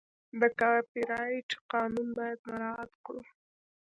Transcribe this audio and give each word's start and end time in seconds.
د 0.39 0.41
کاپي 0.59 1.01
رایټ 1.11 1.49
قانون 1.71 2.07
باید 2.17 2.39
مراعت 2.49 2.91
کړو. 3.05 3.21